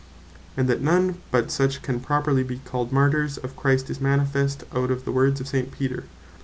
[0.57, 4.89] And that none but such, can properly be called Martyrs of Christ, is manifest out
[4.89, 5.71] of the words of St.
[5.71, 6.09] Peter, Act.